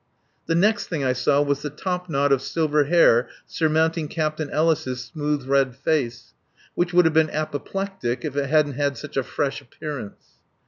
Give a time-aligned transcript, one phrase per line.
[0.47, 4.99] The next thing I saw was the top knot of silver hair surmounting Captain Ellis'
[4.99, 6.33] smooth red face,
[6.73, 10.37] which would have been apoplectic if it hadn't had such a fresh appearance.